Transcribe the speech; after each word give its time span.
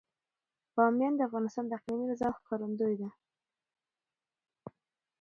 بامیان 0.75 1.13
د 1.15 1.21
افغانستان 1.27 1.65
د 1.67 1.71
اقلیمي 1.77 2.05
نظام 2.11 2.33
ښکارندوی 2.39 2.95
ده. 3.01 3.09